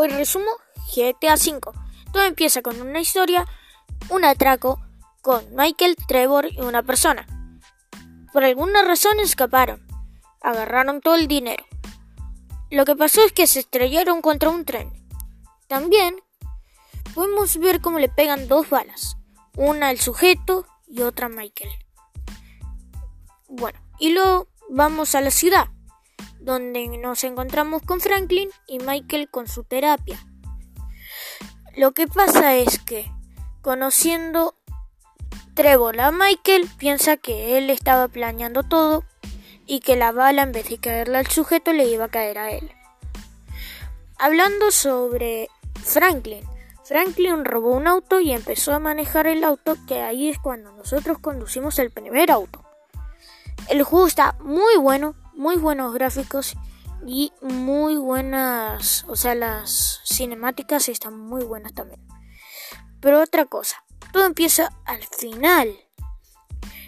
Hoy 0.00 0.10
resumo 0.10 0.46
GTA 0.94 1.34
V. 1.34 1.58
Todo 2.12 2.22
empieza 2.22 2.62
con 2.62 2.80
una 2.80 3.00
historia, 3.00 3.44
un 4.10 4.24
atraco, 4.24 4.80
con 5.22 5.44
Michael, 5.56 5.96
Trevor 6.06 6.46
y 6.52 6.60
una 6.60 6.84
persona. 6.84 7.26
Por 8.32 8.44
alguna 8.44 8.84
razón 8.84 9.18
escaparon. 9.18 9.84
Agarraron 10.40 11.00
todo 11.00 11.16
el 11.16 11.26
dinero. 11.26 11.64
Lo 12.70 12.84
que 12.84 12.94
pasó 12.94 13.24
es 13.24 13.32
que 13.32 13.48
se 13.48 13.58
estrellaron 13.58 14.22
contra 14.22 14.50
un 14.50 14.64
tren. 14.64 14.92
También 15.66 16.14
podemos 17.12 17.56
ver 17.56 17.80
cómo 17.80 17.98
le 17.98 18.08
pegan 18.08 18.46
dos 18.46 18.70
balas. 18.70 19.16
Una 19.56 19.88
al 19.88 19.98
sujeto 19.98 20.64
y 20.86 21.02
otra 21.02 21.26
a 21.26 21.30
Michael. 21.30 21.72
Bueno, 23.48 23.80
y 23.98 24.12
luego 24.12 24.46
vamos 24.70 25.16
a 25.16 25.20
la 25.20 25.32
ciudad 25.32 25.66
donde 26.48 26.88
nos 26.96 27.24
encontramos 27.24 27.82
con 27.82 28.00
Franklin 28.00 28.48
y 28.66 28.78
Michael 28.78 29.28
con 29.28 29.48
su 29.48 29.64
terapia. 29.64 30.18
Lo 31.76 31.92
que 31.92 32.06
pasa 32.06 32.54
es 32.54 32.78
que, 32.78 33.12
conociendo 33.60 34.54
Trevor 35.52 36.00
a 36.00 36.10
Michael, 36.10 36.66
piensa 36.78 37.18
que 37.18 37.58
él 37.58 37.68
estaba 37.68 38.08
planeando 38.08 38.62
todo 38.62 39.04
y 39.66 39.80
que 39.80 39.96
la 39.96 40.10
bala 40.10 40.40
en 40.40 40.52
vez 40.52 40.70
de 40.70 40.78
caerle 40.78 41.18
al 41.18 41.26
sujeto 41.26 41.74
le 41.74 41.84
iba 41.84 42.06
a 42.06 42.10
caer 42.10 42.38
a 42.38 42.50
él. 42.50 42.72
Hablando 44.18 44.70
sobre 44.70 45.50
Franklin, 45.84 46.44
Franklin 46.82 47.44
robó 47.44 47.72
un 47.72 47.86
auto 47.86 48.20
y 48.20 48.32
empezó 48.32 48.72
a 48.72 48.78
manejar 48.78 49.26
el 49.26 49.44
auto, 49.44 49.76
que 49.86 50.00
ahí 50.00 50.30
es 50.30 50.38
cuando 50.38 50.72
nosotros 50.72 51.18
conducimos 51.18 51.78
el 51.78 51.90
primer 51.90 52.30
auto. 52.30 52.64
El 53.68 53.82
juego 53.82 54.06
está 54.06 54.34
muy 54.40 54.78
bueno, 54.78 55.14
muy 55.38 55.56
buenos 55.56 55.94
gráficos 55.94 56.56
y 57.06 57.32
muy 57.40 57.96
buenas, 57.96 59.04
o 59.08 59.14
sea, 59.14 59.36
las 59.36 60.00
cinemáticas 60.04 60.88
están 60.88 61.16
muy 61.16 61.44
buenas 61.44 61.72
también. 61.72 62.00
Pero 63.00 63.22
otra 63.22 63.44
cosa, 63.44 63.84
todo 64.12 64.26
empieza 64.26 64.70
al 64.84 65.02
final, 65.04 65.72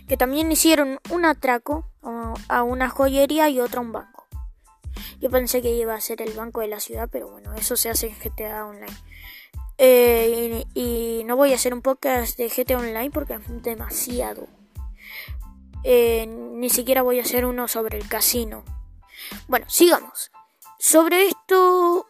que 0.08 0.16
también 0.16 0.50
hicieron 0.50 0.98
un 1.10 1.24
atraco 1.24 1.86
a 2.48 2.62
una 2.64 2.90
joyería 2.90 3.48
y 3.48 3.60
otro 3.60 3.80
a 3.80 3.84
un 3.84 3.92
banco. 3.92 4.26
Yo 5.20 5.30
pensé 5.30 5.62
que 5.62 5.72
iba 5.72 5.94
a 5.94 6.00
ser 6.00 6.20
el 6.20 6.32
banco 6.32 6.60
de 6.60 6.66
la 6.66 6.80
ciudad, 6.80 7.08
pero 7.10 7.30
bueno, 7.30 7.54
eso 7.54 7.76
se 7.76 7.88
hace 7.88 8.08
en 8.08 8.18
GTA 8.18 8.66
Online. 8.66 8.96
Eh, 9.78 10.64
y, 10.74 11.22
no 11.24 11.36
voy 11.36 11.52
a 11.52 11.54
hacer 11.54 11.72
un 11.72 11.82
podcast 11.82 12.36
de 12.36 12.48
GTA 12.48 12.78
Online 12.78 13.10
porque 13.12 13.34
es 13.34 13.62
demasiado. 13.62 14.48
Eh, 15.84 16.26
ni 16.26 16.70
siquiera 16.70 17.02
voy 17.02 17.18
a 17.18 17.22
hacer 17.22 17.46
uno 17.46 17.68
sobre 17.68 17.98
el 17.98 18.08
casino. 18.08 18.64
Bueno, 19.48 19.66
sigamos. 19.68 20.30
Sobre 20.78 21.26
esto 21.26 22.06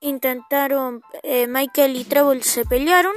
intentaron, 0.00 1.02
eh, 1.22 1.46
Michael 1.46 1.96
y 1.96 2.04
Trevor 2.04 2.42
se 2.42 2.64
pelearon, 2.64 3.14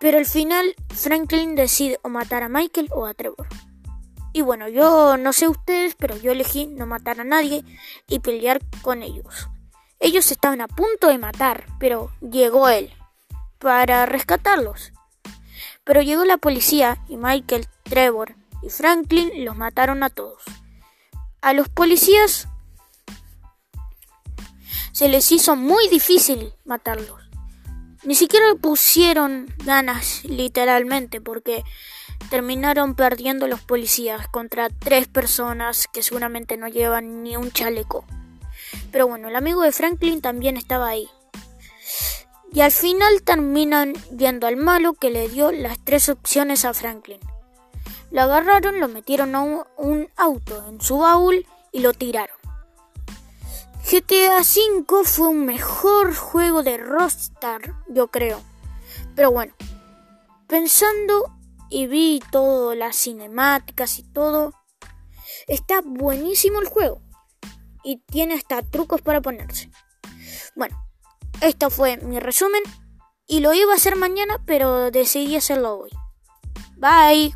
pero 0.00 0.18
al 0.18 0.26
final 0.26 0.74
Franklin 0.94 1.54
decide 1.54 1.98
o 2.02 2.08
matar 2.08 2.42
a 2.42 2.48
Michael 2.48 2.88
o 2.92 3.06
a 3.06 3.14
Trevor. 3.14 3.46
Y 4.32 4.42
bueno, 4.42 4.68
yo 4.68 5.16
no 5.16 5.32
sé 5.32 5.48
ustedes, 5.48 5.94
pero 5.94 6.16
yo 6.16 6.32
elegí 6.32 6.66
no 6.66 6.86
matar 6.86 7.20
a 7.20 7.24
nadie 7.24 7.64
y 8.06 8.18
pelear 8.18 8.60
con 8.82 9.02
ellos. 9.02 9.48
Ellos 9.98 10.30
estaban 10.30 10.60
a 10.60 10.68
punto 10.68 11.08
de 11.08 11.18
matar, 11.18 11.66
pero 11.80 12.10
llegó 12.20 12.68
él 12.68 12.92
para 13.58 14.04
rescatarlos. 14.04 14.92
Pero 15.86 16.02
llegó 16.02 16.24
la 16.24 16.36
policía 16.36 16.98
y 17.08 17.16
Michael, 17.16 17.68
Trevor 17.84 18.34
y 18.60 18.70
Franklin 18.70 19.44
los 19.44 19.56
mataron 19.56 20.02
a 20.02 20.10
todos. 20.10 20.42
A 21.40 21.52
los 21.52 21.68
policías 21.68 22.48
se 24.90 25.08
les 25.08 25.30
hizo 25.30 25.54
muy 25.54 25.88
difícil 25.88 26.52
matarlos. 26.64 27.22
Ni 28.02 28.16
siquiera 28.16 28.46
pusieron 28.60 29.46
ganas, 29.64 30.24
literalmente, 30.24 31.20
porque 31.20 31.62
terminaron 32.30 32.96
perdiendo 32.96 33.46
los 33.46 33.60
policías 33.60 34.26
contra 34.26 34.68
tres 34.70 35.06
personas 35.06 35.86
que 35.92 36.02
seguramente 36.02 36.56
no 36.56 36.66
llevan 36.66 37.22
ni 37.22 37.36
un 37.36 37.52
chaleco. 37.52 38.04
Pero 38.90 39.06
bueno, 39.06 39.28
el 39.28 39.36
amigo 39.36 39.62
de 39.62 39.70
Franklin 39.70 40.20
también 40.20 40.56
estaba 40.56 40.88
ahí. 40.88 41.08
Y 42.56 42.62
al 42.62 42.72
final 42.72 43.20
terminan 43.22 43.92
viendo 44.10 44.46
al 44.46 44.56
malo 44.56 44.94
que 44.94 45.10
le 45.10 45.28
dio 45.28 45.52
las 45.52 45.78
tres 45.78 46.08
opciones 46.08 46.64
a 46.64 46.72
Franklin. 46.72 47.20
Lo 48.10 48.22
agarraron, 48.22 48.80
lo 48.80 48.88
metieron 48.88 49.34
a 49.34 49.42
un, 49.42 50.08
auto 50.16 50.66
en 50.66 50.80
su 50.80 50.96
baúl 50.96 51.46
y 51.70 51.80
lo 51.80 51.92
tiraron. 51.92 52.38
GTA 53.84 54.40
V 54.40 55.04
fue 55.04 55.28
un 55.28 55.44
mejor 55.44 56.14
juego 56.14 56.62
de 56.62 56.78
Rockstar, 56.78 57.74
yo 57.88 58.06
creo. 58.06 58.40
Pero 59.14 59.30
bueno, 59.30 59.52
pensando 60.46 61.30
y 61.68 61.88
vi 61.88 62.22
todas 62.32 62.74
las 62.74 62.96
cinemáticas 62.96 63.98
y 63.98 64.02
todo, 64.02 64.54
está 65.46 65.82
buenísimo 65.84 66.62
el 66.62 66.68
juego. 66.68 67.02
Y 67.84 67.98
tiene 67.98 68.32
hasta 68.32 68.62
trucos 68.62 69.02
para 69.02 69.20
ponerse. 69.20 69.70
Bueno, 70.54 70.85
esto 71.40 71.70
fue 71.70 71.96
mi 71.98 72.18
resumen. 72.18 72.62
Y 73.26 73.40
lo 73.40 73.52
iba 73.52 73.72
a 73.72 73.76
hacer 73.76 73.96
mañana, 73.96 74.40
pero 74.46 74.90
decidí 74.90 75.36
hacerlo 75.36 75.78
hoy. 75.78 75.90
Bye. 76.76 77.34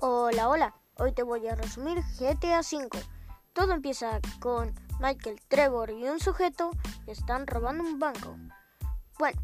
Hola, 0.00 0.48
hola. 0.48 0.74
Hoy 0.96 1.12
te 1.12 1.22
voy 1.22 1.46
a 1.48 1.56
resumir 1.56 2.02
GTA 2.18 2.60
V. 2.60 2.88
Todo 3.52 3.72
empieza 3.72 4.20
con 4.38 4.72
Michael, 5.00 5.40
Trevor 5.48 5.90
y 5.90 6.04
un 6.04 6.20
sujeto 6.20 6.70
que 7.04 7.12
están 7.12 7.46
robando 7.46 7.82
un 7.82 7.98
banco. 7.98 8.36
Bueno, 9.18 9.40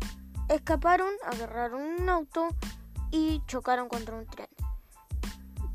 escaparon, 0.49 1.11
agarraron 1.25 1.83
un 1.83 2.09
auto 2.09 2.49
y 3.15 3.41
chocaron 3.47 3.89
contra 3.89 4.17
un 4.17 4.27
tren. 4.27 4.49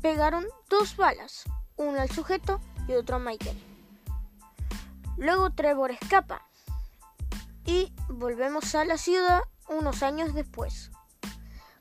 Pegaron 0.02 0.44
dos 0.68 0.94
balas, 0.96 1.44
una 1.78 2.02
al 2.02 2.10
sujeto 2.10 2.60
y 2.86 2.92
otro 2.92 3.16
a 3.16 3.18
Michael. 3.18 3.58
Luego 5.16 5.50
Trevor 5.50 5.90
escapa 5.90 6.46
y 7.64 7.94
volvemos 8.10 8.74
a 8.74 8.84
la 8.84 8.98
ciudad 8.98 9.40
unos 9.70 10.02
años 10.02 10.34
después. 10.34 10.90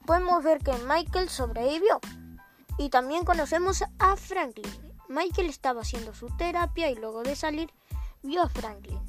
Podemos 0.06 0.42
ver 0.46 0.60
que 0.60 0.72
Michael 0.88 1.28
sobrevivió 1.28 2.00
y 2.78 2.90
también 2.90 3.26
conocemos 3.26 3.84
a 4.00 4.16
Franklin. 4.16 4.96
Michael 5.10 5.50
estaba 5.50 5.82
haciendo 5.82 6.14
su 6.14 6.28
terapia 6.38 6.90
y 6.90 6.96
luego 6.96 7.22
de 7.24 7.36
salir 7.36 7.70
vio 8.24 8.44
a 8.44 8.50
Franklin. 8.50 9.02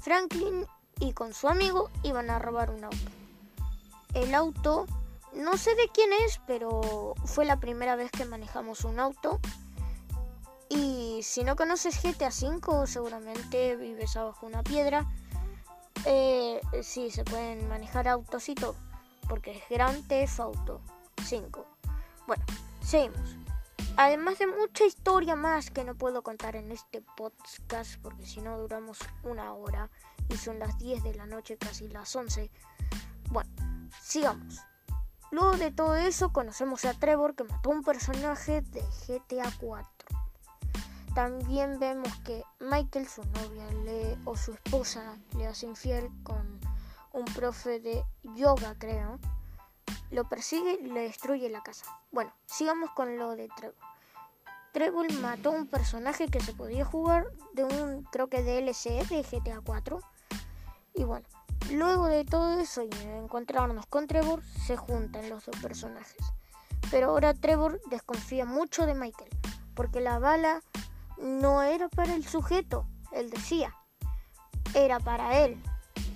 Franklin 0.00 0.66
y 1.00 1.14
con 1.14 1.32
su 1.32 1.48
amigo 1.48 1.88
iban 2.02 2.28
a 2.28 2.38
robar 2.38 2.68
un 2.68 2.84
auto. 2.84 3.10
El 4.12 4.34
auto, 4.34 4.86
no 5.34 5.56
sé 5.56 5.74
de 5.74 5.88
quién 5.92 6.10
es, 6.26 6.40
pero 6.46 7.14
fue 7.24 7.44
la 7.44 7.58
primera 7.60 7.96
vez 7.96 8.10
que 8.10 8.24
manejamos 8.24 8.84
un 8.84 9.00
auto. 9.00 9.40
Y 10.68 11.20
si 11.22 11.44
no 11.44 11.56
conoces 11.56 12.02
GTA 12.02 12.28
V, 12.28 12.86
seguramente 12.86 13.76
vives 13.76 14.16
abajo 14.16 14.46
una 14.46 14.62
piedra. 14.62 15.06
Eh, 16.06 16.60
sí, 16.82 17.10
se 17.10 17.24
pueden 17.24 17.68
manejar 17.68 18.08
autos 18.08 18.48
y 18.48 18.54
todo, 18.54 18.74
porque 19.28 19.52
es 19.52 19.62
Grand 19.70 20.06
Theft 20.08 20.40
Auto 20.40 20.80
5. 21.22 21.66
Bueno, 22.26 22.44
Seguimos. 22.84 23.36
Además 23.96 24.38
de 24.38 24.46
mucha 24.46 24.84
historia 24.84 25.36
más 25.36 25.70
que 25.70 25.84
no 25.84 25.94
puedo 25.94 26.22
contar 26.22 26.54
en 26.54 26.70
este 26.70 27.00
podcast 27.16 27.96
porque 28.02 28.26
si 28.26 28.42
no 28.42 28.58
duramos 28.58 28.98
una 29.22 29.54
hora 29.54 29.88
y 30.28 30.36
son 30.36 30.58
las 30.58 30.78
10 30.78 31.02
de 31.02 31.14
la 31.14 31.26
noche, 31.26 31.56
casi 31.56 31.88
las 31.88 32.14
11. 32.14 32.50
Bueno, 33.30 33.50
sigamos. 34.02 34.60
Luego 35.34 35.56
de 35.56 35.72
todo 35.72 35.96
eso 35.96 36.32
conocemos 36.32 36.84
a 36.84 36.94
Trevor 36.94 37.34
que 37.34 37.42
mató 37.42 37.70
un 37.70 37.82
personaje 37.82 38.60
de 38.60 38.82
GTA 39.04 39.50
4. 39.60 39.88
También 41.12 41.80
vemos 41.80 42.14
que 42.24 42.44
Michael, 42.60 43.08
su 43.08 43.24
novia 43.24 43.68
le, 43.84 44.16
o 44.26 44.36
su 44.36 44.52
esposa, 44.52 45.16
le 45.36 45.48
hace 45.48 45.66
infiel 45.66 46.08
con 46.22 46.60
un 47.12 47.24
profe 47.34 47.80
de 47.80 48.04
yoga, 48.36 48.76
creo 48.78 49.18
lo 50.12 50.22
persigue 50.28 50.78
y 50.80 50.86
le 50.86 51.00
destruye 51.00 51.50
la 51.50 51.64
casa. 51.64 51.84
Bueno, 52.12 52.32
sigamos 52.46 52.90
con 52.92 53.18
lo 53.18 53.34
de 53.34 53.48
Trevor. 53.56 53.74
Trevor 54.72 55.12
mató 55.14 55.48
a 55.48 55.54
un 55.54 55.66
personaje 55.66 56.28
que 56.28 56.38
se 56.38 56.52
podía 56.52 56.84
jugar 56.84 57.26
de 57.54 57.64
un, 57.64 58.04
creo 58.04 58.28
que 58.28 58.44
DLC 58.44 59.04
de 59.08 59.22
GTA 59.24 59.62
4. 59.64 59.98
Y 60.94 61.02
bueno, 61.02 61.26
luego 61.70 62.06
de 62.06 62.24
todo 62.24 62.60
eso 62.60 62.82
y 62.82 62.90
encontrarnos 63.16 63.86
con 63.86 64.06
Trevor, 64.06 64.42
se 64.66 64.76
juntan 64.76 65.28
los 65.28 65.44
dos 65.46 65.56
personajes. 65.60 66.16
Pero 66.90 67.10
ahora 67.10 67.34
Trevor 67.34 67.80
desconfía 67.90 68.44
mucho 68.44 68.86
de 68.86 68.94
Michael, 68.94 69.30
porque 69.74 70.00
la 70.00 70.18
bala 70.18 70.62
no 71.18 71.62
era 71.62 71.88
para 71.88 72.14
el 72.14 72.26
sujeto, 72.26 72.86
él 73.12 73.30
decía, 73.30 73.74
era 74.74 75.00
para 75.00 75.38
él. 75.38 75.62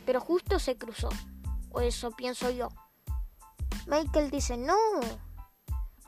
Pero 0.05 0.21
justo 0.21 0.59
se 0.59 0.77
cruzó, 0.77 1.09
o 1.71 1.81
eso 1.81 2.11
pienso 2.11 2.51
yo. 2.51 2.69
Michael 3.87 4.31
dice, 4.31 4.57
no, 4.57 4.77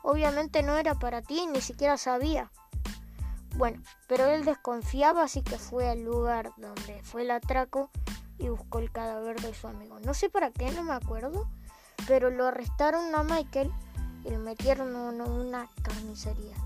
obviamente 0.02 0.62
no 0.62 0.76
era 0.76 0.94
para 0.94 1.22
ti, 1.22 1.46
ni 1.46 1.60
siquiera 1.60 1.96
sabía. 1.96 2.50
Bueno, 3.56 3.82
pero 4.06 4.26
él 4.26 4.44
desconfiaba, 4.44 5.24
así 5.24 5.42
que 5.42 5.58
fue 5.58 5.88
al 5.88 6.02
lugar 6.02 6.52
donde 6.56 7.02
fue 7.02 7.22
el 7.22 7.30
atraco 7.30 7.90
y 8.40 8.48
buscó 8.48 8.78
el 8.78 8.90
cadáver 8.90 9.40
de 9.40 9.54
su 9.54 9.68
amigo. 9.68 10.00
No 10.00 10.14
sé 10.14 10.30
para 10.30 10.50
qué, 10.50 10.70
no 10.72 10.82
me 10.82 10.94
acuerdo, 10.94 11.48
pero 12.08 12.30
lo 12.30 12.46
arrestaron 12.46 13.14
a 13.14 13.22
Michael 13.22 13.70
y 14.24 14.30
lo 14.30 14.38
metieron 14.38 14.88
en 14.88 15.20
una 15.20 15.68
carnicería. 15.82 16.56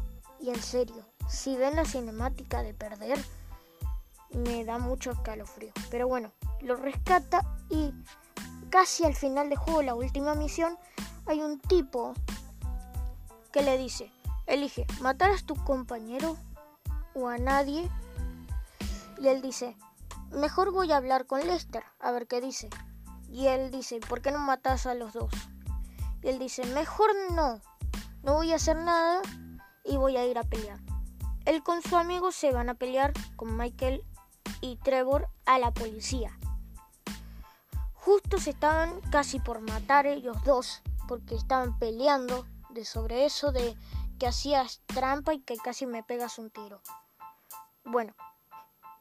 Y 0.41 0.51
en 0.51 0.63
serio, 0.63 1.05
si 1.29 1.57
ven 1.57 1.77
la 1.77 1.85
cinemática 1.85 2.63
de 2.63 2.75
perder, 2.75 3.19
me 4.31 4.65
da 4.65 4.79
mucho 4.79 5.11
escalofrío. 5.11 5.73
Pero 5.91 6.07
bueno, 6.09 6.33
lo 6.61 6.77
rescata 6.77 7.45
y 7.69 7.93
casi 8.71 9.05
al 9.05 9.15
final 9.15 9.49
del 9.49 9.59
juego, 9.59 9.83
la 9.83 9.95
última 9.95 10.35
misión, 10.35 10.79
hay 11.27 11.41
un 11.41 11.61
tipo 11.61 12.15
que 13.53 13.63
le 13.63 13.79
dice, 13.79 14.11
elige, 14.47 14.87
matar 15.01 15.31
a 15.31 15.39
tu 15.39 15.55
compañero 15.55 16.37
o 17.15 17.29
a 17.29 17.39
nadie. 17.39 17.89
Y 19.19 19.29
él 19.29 19.41
dice, 19.43 19.77
mejor 20.35 20.73
voy 20.73 20.93
a 20.93 20.97
hablar 20.97 21.27
con 21.27 21.41
Lester, 21.47 21.85
a 22.01 22.11
ver 22.11 22.27
qué 22.27 22.41
dice. 22.41 22.69
Y 23.29 23.47
él 23.47 23.71
dice, 23.71 24.01
¿por 24.01 24.23
qué 24.23 24.31
no 24.31 24.39
matas 24.39 24.87
a 24.87 24.95
los 24.95 25.13
dos? 25.13 25.33
Y 26.23 26.29
él 26.29 26.39
dice, 26.39 26.65
mejor 26.67 27.11
no, 27.33 27.61
no 28.23 28.35
voy 28.35 28.53
a 28.53 28.57
hacer 28.57 28.77
nada 28.77 29.21
y 29.85 29.97
voy 29.97 30.17
a 30.17 30.27
ir 30.27 30.39
a 30.39 30.45
pelear. 30.45 30.79
Él 31.45 31.63
con 31.63 31.83
su 31.83 31.97
amigo 31.97 32.33
se 32.33 32.53
van 32.53 32.71
a 32.71 32.75
pelear 32.75 33.13
con 33.37 33.57
Michael 33.57 34.05
y 34.61 34.77
Trevor 34.77 35.29
a 35.45 35.59
la 35.59 35.73
policía. 35.73 36.39
Justo 37.93 38.39
se 38.39 38.51
estaban 38.51 39.01
casi 39.11 39.41
por 39.41 39.61
matar 39.61 40.07
ellos 40.07 40.37
dos 40.45 40.83
porque 41.07 41.35
estaban 41.35 41.79
peleando 41.79 42.47
de 42.71 42.85
sobre 42.85 43.25
eso 43.25 43.53
de 43.53 43.77
que 44.19 44.27
hacías 44.27 44.81
trampa 44.87 45.35
y 45.35 45.41
que 45.41 45.57
casi 45.57 45.87
me 45.87 46.03
pegas 46.03 46.39
un 46.39 46.51
tiro. 46.51 46.81
Bueno, 47.85 48.15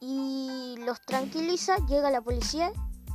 y 0.06 0.76
los 0.84 1.00
tranquiliza, 1.00 1.76
llega 1.86 2.10
la 2.10 2.20
policía 2.20 2.72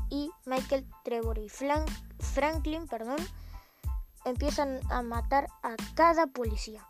y 0.10 0.32
Michael, 0.46 0.88
Trevor 1.04 1.38
y 1.38 1.48
Franklin, 1.48 2.88
perdón, 2.88 3.18
empiezan 4.26 4.80
a 4.90 5.04
matar 5.04 5.48
a 5.62 5.76
cada 5.94 6.26
policía 6.26 6.88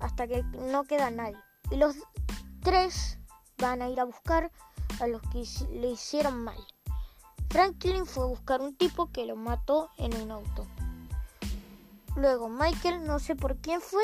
hasta 0.00 0.26
que 0.26 0.42
no 0.42 0.84
queda 0.84 1.10
nadie. 1.10 1.38
Y 1.70 1.76
los 1.76 1.96
tres 2.62 3.18
van 3.56 3.80
a 3.80 3.88
ir 3.88 4.00
a 4.00 4.04
buscar 4.04 4.52
a 5.00 5.06
los 5.06 5.22
que 5.22 5.44
le 5.72 5.92
hicieron 5.92 6.44
mal. 6.44 6.58
Franklin 7.48 8.04
fue 8.04 8.24
a 8.24 8.26
buscar 8.26 8.60
un 8.60 8.76
tipo 8.76 9.10
que 9.10 9.24
lo 9.24 9.34
mató 9.34 9.88
en 9.96 10.14
un 10.20 10.30
auto. 10.30 10.66
Luego 12.16 12.50
Michael 12.50 13.06
no 13.06 13.18
sé 13.18 13.34
por 13.34 13.56
quién 13.56 13.80
fue 13.80 14.02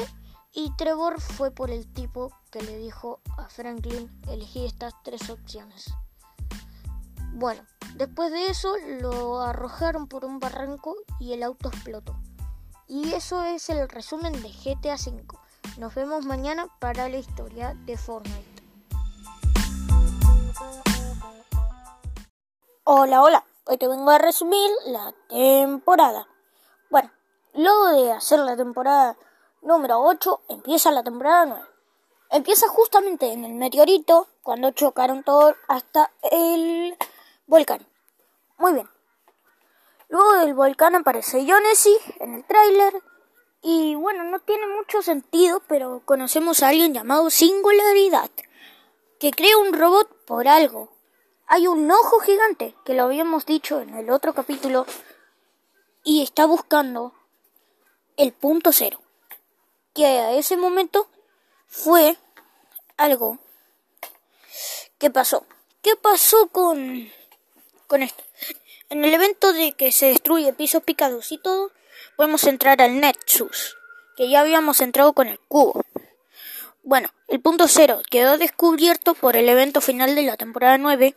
y 0.55 0.71
Trevor 0.77 1.21
fue 1.21 1.51
por 1.51 1.71
el 1.71 1.93
tipo 1.93 2.33
que 2.53 2.63
le 2.63 2.79
dijo 2.79 3.21
a 3.37 3.49
Franklin 3.49 4.09
elegí 4.29 4.65
estas 4.65 4.95
tres 5.03 5.29
opciones. 5.29 5.93
Bueno, 7.33 7.63
después 7.97 8.31
de 8.31 8.47
eso 8.47 8.77
lo 9.01 9.41
arrojaron 9.41 10.07
por 10.07 10.25
un 10.25 10.39
barranco 10.39 10.95
y 11.19 11.33
el 11.33 11.43
auto 11.43 11.69
explotó. 11.69 12.17
Y 12.87 13.13
eso 13.15 13.43
es 13.43 13.69
el 13.69 13.89
resumen 13.89 14.33
de 14.33 14.49
GTA 14.49 14.95
V. 14.95 15.25
Nos 15.79 15.95
vemos 15.97 16.25
mañana 16.25 16.69
para 16.79 17.09
la 17.09 17.17
historia 17.17 17.75
de 17.87 17.97
Fortnite. 17.97 18.63
Hola, 22.85 23.23
hola. 23.23 23.45
Hoy 23.67 23.79
te 23.79 23.89
vengo 23.89 24.11
a 24.11 24.19
resumir 24.19 24.71
la 24.87 25.13
temporada. 25.29 26.29
Bueno, 26.91 27.11
luego 27.55 27.89
de 27.89 28.13
hacer 28.13 28.39
la 28.41 28.57
temporada 28.57 29.17
número 29.65 30.01
8, 30.01 30.43
empieza 30.49 30.91
la 30.91 31.03
temporada 31.03 31.47
9. 31.47 31.65
Empieza 32.31 32.69
justamente 32.69 33.33
en 33.33 33.45
el 33.45 33.55
meteorito, 33.55 34.29
cuando 34.43 34.71
chocaron 34.71 35.23
todos 35.25 35.55
hasta 35.69 36.13
el 36.31 36.97
volcán. 37.47 37.87
Muy 38.59 38.75
bien. 38.75 38.89
Luego 40.09 40.33
del 40.35 40.55
volcán 40.55 40.95
aparece 40.95 41.47
Jonesy 41.47 41.97
en 42.21 42.35
el 42.35 42.45
tráiler. 42.45 43.03
Y 43.63 43.95
bueno, 43.95 44.25
no 44.25 44.39
tiene 44.41 44.67
mucho 44.67 45.01
sentido, 45.01 45.63
pero 45.67 46.03
conocemos 46.05 46.63
a 46.63 46.69
alguien 46.69 46.93
llamado 46.93 47.31
Singularidad, 47.31 48.31
que 49.19 49.31
crea 49.31 49.57
un 49.57 49.73
robot 49.73 50.25
por 50.27 50.47
algo. 50.47 50.91
Hay 51.47 51.67
un 51.67 51.91
ojo 51.91 52.21
gigante, 52.21 52.75
que 52.85 52.95
lo 52.95 53.05
habíamos 53.05 53.47
dicho 53.47 53.81
en 53.81 53.95
el 53.95 54.11
otro 54.11 54.35
capítulo, 54.35 54.87
y 56.03 56.23
está 56.23 56.47
buscando 56.47 57.15
el 58.17 58.33
punto 58.33 58.71
cero, 58.73 59.01
que 59.95 60.07
a 60.07 60.33
ese 60.33 60.57
momento 60.57 61.09
fue 61.67 62.17
algo 62.97 63.39
que 64.99 65.11
pasó. 65.11 65.47
¿Qué 65.83 65.97
pasó 65.97 66.49
con, 66.49 67.11
con 67.87 68.03
esto? 68.03 68.25
En 68.91 69.05
el 69.05 69.15
evento 69.15 69.53
de 69.53 69.73
que 69.73 69.93
se 69.93 70.07
destruye 70.07 70.53
pisos 70.53 70.83
picados 70.83 71.33
y 71.33 71.39
todo, 71.39 71.71
podemos 72.17 72.45
entrar 72.45 72.83
al 72.83 73.01
Nexus, 73.01 73.77
que 74.17 74.29
ya 74.29 74.41
habíamos 74.41 74.81
entrado 74.81 75.13
con 75.13 75.29
el 75.29 75.39
cubo. 75.41 75.83
Bueno, 76.83 77.09
el 77.29 77.41
punto 77.41 77.67
cero 77.69 78.03
quedó 78.11 78.37
descubierto 78.37 79.15
por 79.15 79.37
el 79.37 79.49
evento 79.49 79.81
final 79.81 80.15
de 80.15 80.23
la 80.23 80.37
temporada 80.37 80.77
9 80.77 81.17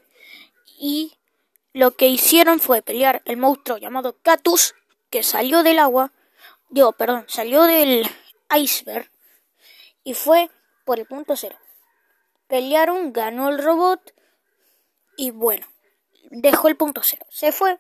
y 0.80 1.18
lo 1.74 1.92
que 1.92 2.08
hicieron 2.08 2.60
fue 2.60 2.82
pelear 2.82 3.22
el 3.26 3.38
monstruo 3.38 3.78
llamado 3.78 4.18
Catus, 4.22 4.76
que 5.10 5.24
salió 5.24 5.64
del 5.64 5.80
agua, 5.80 6.14
digo, 6.70 6.94
perdón, 6.94 7.26
salió 7.28 7.64
del 7.64 8.10
iceberg 8.56 9.10
y 10.04 10.14
fue 10.14 10.50
por 10.86 11.00
el 11.00 11.06
punto 11.06 11.36
cero. 11.36 11.58
Pelearon, 12.48 13.12
ganó 13.12 13.50
el 13.50 13.62
robot 13.62 14.14
y 15.18 15.32
bueno, 15.32 15.68
dejó 16.30 16.68
el 16.68 16.78
punto 16.78 17.02
cero. 17.04 17.26
Se 17.30 17.52
fue 17.52 17.80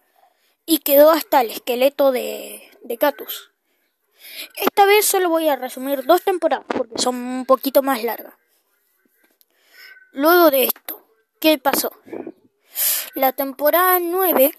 y 0.65 0.79
quedó 0.79 1.11
hasta 1.11 1.41
el 1.41 1.51
esqueleto 1.51 2.11
de, 2.11 2.69
de 2.81 2.97
Catus. 2.97 3.51
Esta 4.57 4.85
vez 4.85 5.05
solo 5.05 5.29
voy 5.29 5.47
a 5.47 5.55
resumir 5.55 6.05
dos 6.05 6.23
temporadas 6.23 6.65
porque 6.67 7.01
son 7.01 7.15
un 7.15 7.45
poquito 7.45 7.81
más 7.81 8.03
largas. 8.03 8.33
Luego 10.11 10.51
de 10.51 10.63
esto, 10.63 11.07
¿qué 11.39 11.57
pasó? 11.57 11.91
La 13.13 13.31
temporada 13.31 13.99
9 13.99 14.51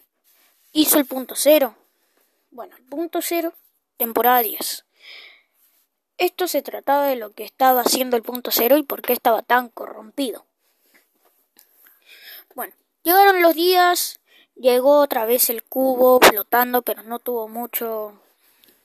hizo 0.72 0.98
el 0.98 1.06
punto 1.06 1.34
cero. 1.36 1.77
Bueno, 2.50 2.77
el 2.77 2.84
punto 2.84 3.20
cero, 3.20 3.53
temporada 3.96 4.41
10. 4.41 4.84
Esto 6.19 6.48
se 6.48 6.63
trataba 6.63 7.06
de 7.06 7.17
lo 7.17 7.32
que 7.32 7.44
estaba 7.44 7.81
haciendo 7.81 8.17
el 8.17 8.22
punto 8.22 8.51
cero 8.51 8.77
y 8.77 8.82
por 8.82 9.03
qué 9.03 9.13
estaba 9.13 9.43
tan 9.43 9.69
corrompido. 9.69 10.44
Bueno, 12.55 12.75
Llegaron 13.08 13.41
los 13.41 13.55
días, 13.55 14.20
llegó 14.55 15.01
otra 15.01 15.25
vez 15.25 15.48
el 15.48 15.63
cubo 15.63 16.20
flotando, 16.20 16.82
pero 16.82 17.03
no 17.05 17.19
tuvo 17.20 17.48
mucho 17.48 18.20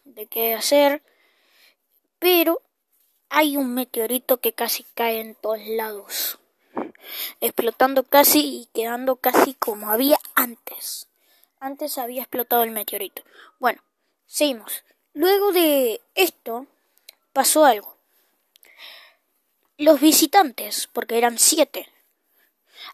de 0.05 0.27
qué 0.27 0.53
hacer. 0.53 1.03
Pero 2.19 2.61
hay 3.27 3.57
un 3.57 3.73
meteorito 3.73 4.37
que 4.39 4.53
casi 4.53 4.85
cae 4.93 5.19
en 5.19 5.35
todos 5.35 5.59
lados, 5.67 6.39
explotando 7.41 8.03
casi 8.03 8.39
y 8.61 8.69
quedando 8.73 9.17
casi 9.17 9.55
como 9.55 9.89
había 9.89 10.17
antes. 10.35 11.09
Antes 11.59 11.97
había 11.97 12.21
explotado 12.21 12.63
el 12.63 12.71
meteorito. 12.71 13.23
Bueno, 13.59 13.81
seguimos. 14.25 14.85
Luego 15.13 15.51
de 15.51 15.99
esto 16.15 16.67
pasó 17.33 17.65
algo. 17.65 17.97
Los 19.77 19.99
visitantes, 19.99 20.87
porque 20.93 21.17
eran 21.17 21.39
siete, 21.39 21.89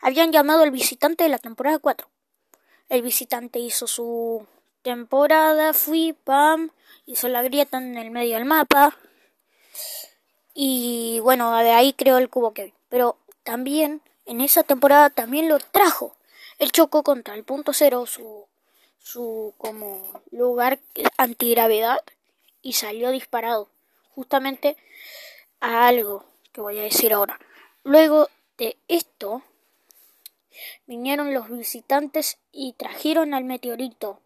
habían 0.01 0.31
llamado 0.31 0.63
al 0.63 0.71
visitante 0.71 1.25
de 1.25 1.29
la 1.29 1.37
temporada 1.37 1.77
4. 1.77 2.07
El 2.87 3.01
visitante 3.01 3.59
hizo 3.59 3.85
su 3.85 4.47
temporada, 4.81 5.73
fui, 5.73 6.13
pam, 6.13 6.71
hizo 7.05 7.27
la 7.27 7.43
grieta 7.43 7.77
en 7.77 7.97
el 7.97 8.11
medio 8.11 8.35
del 8.35 8.45
mapa. 8.45 8.97
Y 10.53 11.19
bueno, 11.21 11.55
de 11.57 11.71
ahí 11.71 11.93
creó 11.93 12.17
el 12.17 12.29
cubo 12.29 12.53
que 12.53 12.73
Pero 12.89 13.17
también, 13.43 14.01
en 14.25 14.41
esa 14.41 14.63
temporada 14.63 15.09
también 15.09 15.49
lo 15.49 15.59
trajo. 15.59 16.15
Él 16.57 16.71
chocó 16.71 17.03
contra 17.03 17.35
el 17.35 17.43
punto 17.43 17.73
cero, 17.73 18.05
su, 18.05 18.47
su 18.99 19.53
como 19.57 20.21
lugar 20.31 20.79
antigravedad, 21.17 21.99
y 22.61 22.73
salió 22.73 23.11
disparado. 23.11 23.69
Justamente 24.19 24.75
a 25.61 25.87
algo 25.87 26.25
que 26.51 26.59
voy 26.59 26.77
a 26.77 26.83
decir 26.83 27.13
ahora. 27.13 27.39
Luego 27.83 28.27
de 28.57 28.75
esto, 28.89 29.43
Vinieron 30.85 31.33
los 31.33 31.49
visitantes 31.49 32.37
y 32.51 32.73
trajeron 32.73 33.33
al 33.33 33.43
meteorito 33.43 34.19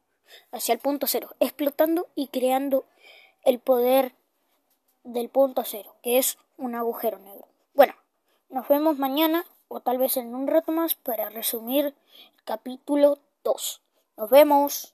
hacia 0.51 0.73
el 0.73 0.79
punto 0.79 1.07
cero, 1.07 1.35
explotando 1.39 2.07
y 2.15 2.27
creando 2.27 2.85
el 3.43 3.59
poder 3.59 4.13
del 5.03 5.29
punto 5.29 5.63
cero, 5.65 5.95
que 6.01 6.17
es 6.17 6.37
un 6.57 6.75
agujero 6.75 7.19
negro. 7.19 7.47
Bueno, 7.73 7.93
nos 8.49 8.67
vemos 8.67 8.97
mañana 8.97 9.45
o 9.67 9.81
tal 9.81 9.97
vez 9.97 10.17
en 10.17 10.33
un 10.33 10.47
rato 10.47 10.71
más 10.71 10.95
para 10.95 11.29
resumir 11.29 11.85
el 11.85 12.43
capítulo 12.45 13.19
2. 13.43 13.81
Nos 14.17 14.29
vemos. 14.29 14.92